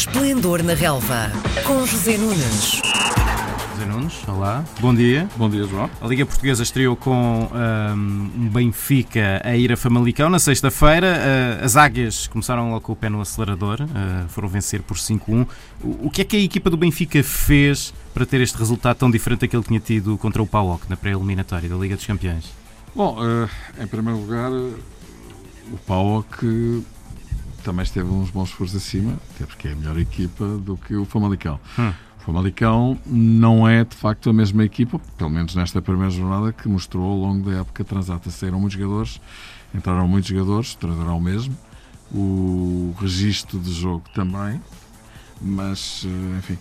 [0.00, 1.30] Esplendor na Relva,
[1.62, 2.80] com José Nunes.
[3.72, 5.28] José Nunes, olá, bom dia.
[5.36, 5.90] Bom dia, João.
[6.00, 11.18] A Liga Portuguesa estreou com um, Benfica a ir a Famalicão na sexta-feira.
[11.60, 15.46] Uh, as águias começaram logo com o pé no acelerador, uh, foram vencer por 5-1.
[15.84, 19.40] O, que é que a equipa do Benfica fez para ter este resultado tão diferente
[19.40, 22.46] daquele que tinha tido contra o PAOK na pré-eliminatória da Liga dos Campeões?
[22.96, 26.86] Bom, uh, em primeiro lugar, o PAOK
[27.60, 31.04] também esteve uns bons furos acima, até porque é a melhor equipa do que o
[31.04, 31.60] Famalicão.
[31.78, 31.92] Hum.
[32.18, 36.68] O Famalicão não é de facto a mesma equipa, pelo menos nesta primeira jornada, que
[36.68, 38.30] mostrou ao longo da época transata.
[38.30, 39.20] Saíram muitos jogadores,
[39.74, 41.56] entraram muitos jogadores, treinador o mesmo,
[42.12, 44.60] o registro de jogo também,
[45.40, 46.06] mas
[46.38, 46.58] enfim,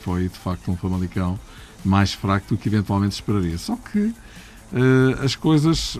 [0.00, 1.38] foi de facto um Famalicão
[1.84, 3.56] mais fraco do que eventualmente esperaria.
[3.56, 5.98] Só que uh, as coisas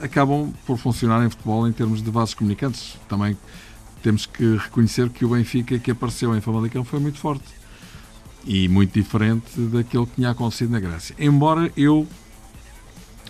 [0.00, 2.96] acabam por funcionar em futebol em termos de vasos comunicantes.
[3.08, 3.36] Também
[4.02, 7.44] temos que reconhecer que o Benfica que apareceu em Famalicão foi muito forte
[8.44, 11.14] e muito diferente daquele que tinha acontecido na Grécia.
[11.18, 12.06] Embora eu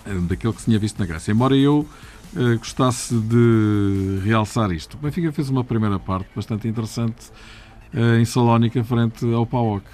[0.07, 1.33] eh, daquele que se tinha visto na Grécia.
[1.33, 1.87] Embora eu
[2.35, 4.95] uh, gostasse de realçar isto.
[4.95, 7.31] O Benfica fez uma primeira parte bastante interessante
[7.93, 9.85] uh, em Salónica frente ao PAOK,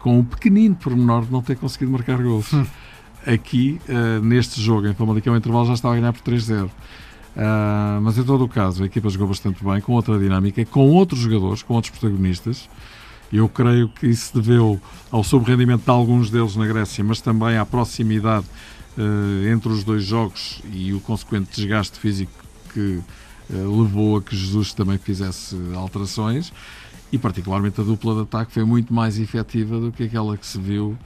[0.00, 2.50] com um pequenino pormenor de não ter conseguido marcar gols.
[3.26, 6.66] aqui, uh, neste jogo, em Famalicão, o intervalo já estava a ganhar por 3-0.
[6.66, 6.70] Uh,
[7.36, 10.88] eh, mas em todo o caso, a equipa jogou bastante bem, com outra dinâmica, com
[10.90, 12.68] outros jogadores, com outros protagonistas.
[13.32, 17.66] Eu creio que isso deveu ao sobrerendimento de alguns deles na Grécia, mas também à
[17.66, 18.46] proximidade
[18.96, 22.32] uh, entre os dois jogos e o consequente desgaste físico
[22.72, 23.00] que
[23.50, 26.52] levou a que Jesus também fizesse alterações.
[27.12, 30.58] E, particularmente, a dupla de ataque foi muito mais efetiva do que aquela que se
[30.58, 30.96] viu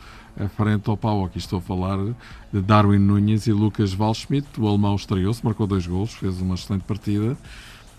[0.47, 1.25] frente ao pau.
[1.25, 1.99] Aqui estou a falar
[2.53, 4.47] de Darwin Nunes e Lucas Waldschmidt.
[4.59, 7.37] O alemão estreou-se, marcou dois gols, fez uma excelente partida.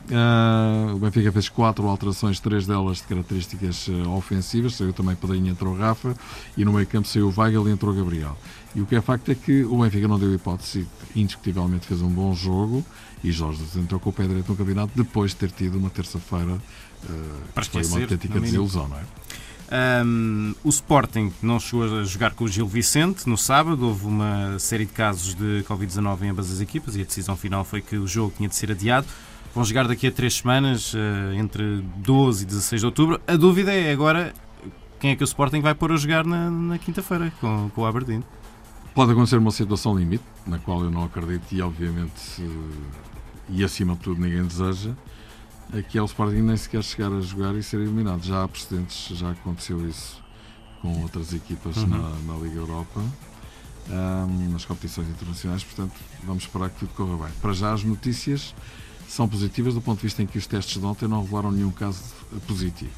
[0.10, 4.76] Uh, o Benfica fez quatro alterações, três delas de características uh, ofensivas.
[4.76, 6.16] Saiu também Pedrinho, entrou Rafa
[6.58, 8.38] e no meio campo saiu Weigel e entrou Gabriel.
[8.76, 12.10] E o que é facto é que o Benfica não deu hipótese, indiscutivelmente fez um
[12.10, 12.84] bom jogo
[13.24, 16.54] e Jorge entrou com o pé direito no campeonato depois de ter tido uma terça-feira
[16.54, 19.04] uh, foi uma autêntica desilusão, não é?
[19.72, 23.88] Um, o Sporting não chegou a jogar com o Gil Vicente no sábado.
[23.88, 27.64] Houve uma série de casos de Covid-19 em ambas as equipas e a decisão final
[27.64, 29.06] foi que o jogo tinha de ser adiado.
[29.54, 33.22] Vão jogar daqui a três semanas, uh, entre 12 e 16 de outubro.
[33.28, 34.34] A dúvida é agora
[35.00, 37.86] quem é que o Sporting vai pôr a jogar na, na quinta-feira com, com o
[37.86, 38.24] Aberdeen.
[38.94, 42.44] Pode acontecer uma situação limite, na qual eu não acredito e, obviamente,
[43.48, 44.92] e acima de tudo, ninguém deseja
[45.78, 48.24] aqui é o Sporting nem sequer chegar a jogar e ser eliminado.
[48.24, 50.22] Já há precedentes, já aconteceu isso
[50.82, 51.88] com outras equipas uhum.
[51.88, 53.02] na, na, Liga Europa,
[53.90, 55.94] um, nas competições internacionais, portanto
[56.24, 57.36] vamos esperar que tudo corra bem.
[57.42, 58.56] Para já as notícias
[59.08, 61.72] são positivas do ponto de vista em que os testes de ontem não revelaram nenhum
[61.72, 62.02] caso
[62.48, 62.92] positivo.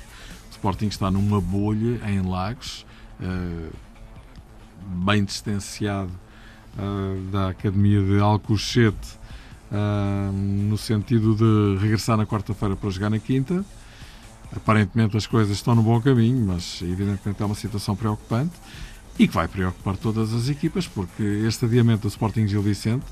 [0.50, 2.86] O Sporting está numa bolha em Lagos,
[3.20, 3.74] uh,
[5.06, 6.12] bem distanciado
[6.78, 9.20] uh, da Academia de Alcochete,
[9.72, 13.64] uh, no sentido de regressar na quarta-feira para jogar na quinta.
[14.56, 18.52] Aparentemente as coisas estão no bom caminho, mas evidentemente é uma situação preocupante
[19.18, 23.06] e que vai preocupar todas as equipas, porque este adiamento do Sporting Gil Vicente,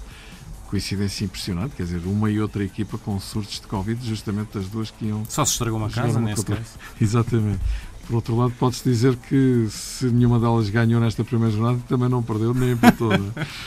[0.68, 4.92] coincidência impressionante, quer dizer, uma e outra equipa com surtos de Covid, justamente as duas
[4.92, 5.24] que iam.
[5.30, 6.62] Só se estragou uma casa, nesse caso.
[7.00, 7.60] Exatamente.
[8.10, 12.24] Por outro lado, pode-se dizer que se nenhuma delas ganhou nesta primeira jornada, também não
[12.24, 13.14] perdeu nem empatou.
[13.14, 13.20] É?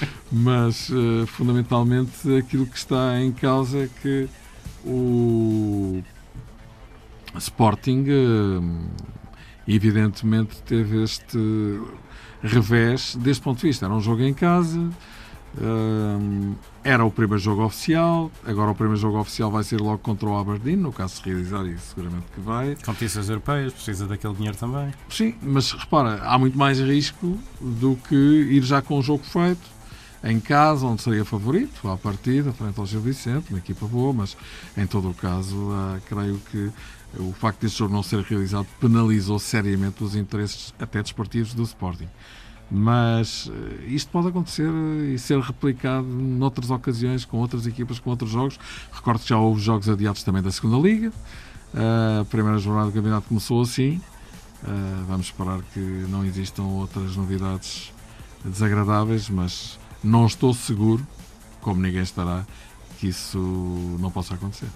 [0.33, 4.29] Mas, uh, fundamentalmente, aquilo que está em causa é que
[4.85, 6.03] o
[7.39, 8.91] Sporting, uh,
[9.69, 11.39] evidentemente, teve este
[12.43, 13.87] revés deste ponto de vista.
[13.87, 14.91] Era um jogo em casa,
[16.85, 20.37] era o primeiro jogo oficial, agora o primeiro jogo oficial vai ser logo contra o
[20.37, 22.77] Aberdeen, no caso se realizar isso, seguramente que vai.
[22.85, 24.93] Competições europeias, precisa daquele dinheiro também.
[25.09, 29.71] Sim, mas repara, há muito mais risco do que ir já com o jogo feito,
[30.25, 34.37] em casa, onde seria favorito, à partida, frente ao Gil Vicente, uma equipa boa, mas
[34.77, 36.71] em todo o caso, uh, creio que
[37.19, 42.09] o facto deste jogo não ser realizado penalizou seriamente os interesses até desportivos do Sporting
[42.75, 44.71] mas eh, isto pode acontecer
[45.13, 48.59] e ser replicado noutras ocasiões, com outras equipas, com outros jogos.
[48.91, 51.13] Recordo que já houve jogos adiados também da segunda Liga.
[51.75, 54.01] Eh, a primeira jornada do campeonato começou assim.
[54.65, 57.93] Eh, vamos esperar que não existam outras novidades
[58.43, 61.07] desagradáveis, mas não estou seguro,
[61.61, 62.47] como ninguém estará,
[62.99, 63.39] que isso
[64.01, 64.69] não possa acontecer.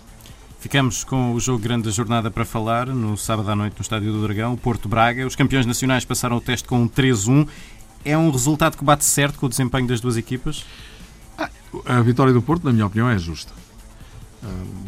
[0.60, 4.12] Ficamos com o jogo grande da jornada para falar no sábado à noite no Estádio
[4.12, 5.26] do Dragão, Porto Braga.
[5.26, 7.46] Os campeões nacionais passaram o teste com um 3-1
[8.06, 10.64] é um resultado que bate certo com o desempenho das duas equipas?
[11.84, 13.52] A vitória do Porto, na minha opinião, é justa.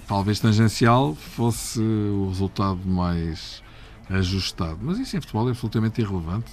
[0.07, 3.63] talvez tangencial, fosse o resultado mais
[4.09, 4.79] ajustado.
[4.81, 6.53] Mas isso em futebol é absolutamente irrelevante.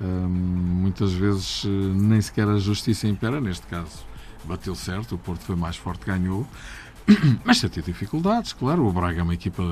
[0.00, 4.04] muitas vezes nem sequer a justiça impera, neste caso
[4.44, 6.46] bateu certo, o Porto foi mais forte, ganhou.
[7.44, 8.86] Mas já teve dificuldades, claro.
[8.86, 9.62] O Braga é uma equipa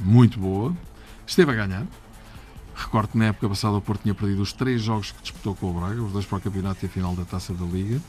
[0.00, 0.76] muito boa,
[1.26, 1.86] esteve a ganhar.
[2.76, 5.70] Recordo que na época passada o Porto tinha perdido os três jogos que disputou com
[5.70, 8.00] o Braga, os dois para o campeonato e a final da taça da Liga.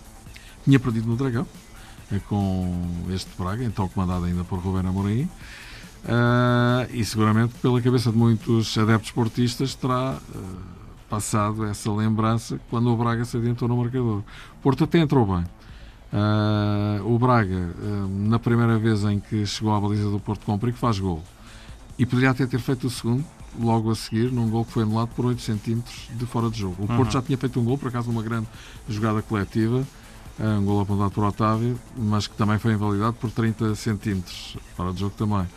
[0.65, 1.47] Tinha perdido no Dragão,
[2.11, 5.29] eh, com este Braga, então comandado ainda por Rubén Amorim.
[6.03, 10.45] Uh, e seguramente pela cabeça de muitos adeptos esportistas terá uh,
[11.09, 14.21] passado essa lembrança quando o Braga se adiantou no marcador.
[14.61, 15.45] Porto até entrou bem.
[16.11, 17.73] Uh, o Braga,
[18.09, 21.23] na primeira vez em que chegou à baliza do Porto com faz gol.
[21.97, 23.25] E poderia até ter feito o segundo,
[23.59, 26.83] logo a seguir, num gol que foi anulado por 8 centímetros de fora de jogo.
[26.83, 27.11] O Porto uhum.
[27.11, 28.47] já tinha feito um gol, por acaso, numa grande
[28.87, 29.85] jogada coletiva,
[30.39, 34.99] um gol apontado por Otávio, mas que também foi invalidado por 30 centímetros fora de
[34.99, 35.47] jogo também.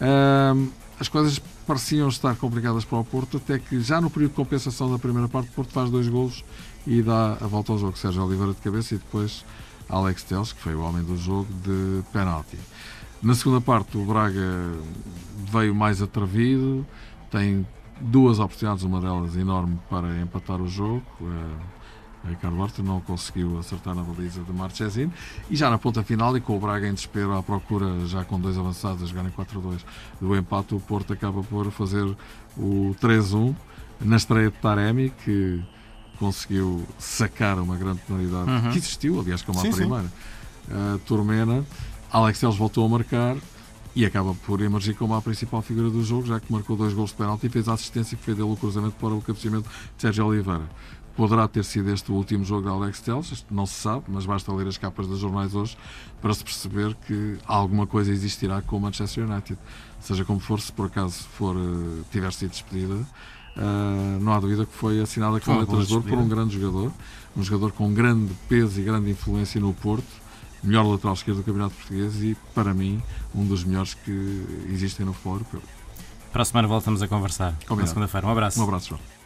[0.00, 0.70] Uh,
[1.00, 4.90] as coisas pareciam estar complicadas para o Porto, até que já no período de compensação
[4.90, 6.44] da primeira parte, o Porto faz dois golos
[6.86, 7.96] e dá a volta ao jogo.
[7.96, 9.44] Sérgio Oliveira de cabeça e depois
[9.88, 12.58] Alex Teles, que foi o homem do jogo, de penalti.
[13.22, 14.72] Na segunda parte, o Braga
[15.50, 16.86] veio mais atrevido,
[17.30, 17.66] tem
[18.00, 21.02] duas oportunidades, uma delas enorme para empatar o jogo.
[22.28, 25.12] Ricardo Horta não conseguiu acertar na baliza de Marchesini
[25.48, 28.38] e já na ponta final e com o Braga em desespero à procura, já com
[28.38, 29.80] dois avançados a jogarem 4-2
[30.20, 32.04] do empate, o Porto acaba por fazer
[32.56, 33.54] o 3-1
[34.00, 35.62] na estreia de Taremi, que
[36.18, 38.72] conseguiu sacar uma grande penalidade uhum.
[38.72, 40.12] que existiu, aliás, como sim, a primeira.
[40.68, 41.64] Uh, Turmena,
[42.10, 43.36] Alex Teles voltou a marcar
[43.94, 47.10] e acaba por emergir como a principal figura do jogo, já que marcou dois gols
[47.10, 50.00] de penalti e fez a assistência que foi dele o cruzamento para o cabeceamento de
[50.00, 50.68] Sérgio Oliveira.
[51.16, 54.52] Poderá ter sido este o último jogo de Alex Telles, não se sabe, mas basta
[54.52, 55.76] ler as capas dos jornais hoje
[56.22, 59.58] para se perceber que alguma coisa existirá com o Manchester United.
[60.00, 64.64] Seja como for, se por acaso for, uh, tiver sido despedida, uh, não há dúvida
[64.64, 66.92] que foi aquela letra de por um grande jogador,
[67.36, 70.27] um jogador com grande peso e grande influência no Porto,
[70.62, 73.02] melhor lateral esquerdo do Campeonato Português e, para mim,
[73.34, 75.62] um dos melhores que existem no futebol europeu.
[76.32, 77.52] Para a semana voltamos a conversar.
[77.66, 77.80] Combinado.
[77.80, 78.26] Na segunda-feira.
[78.26, 78.60] Um abraço.
[78.60, 79.17] Um abraço, João.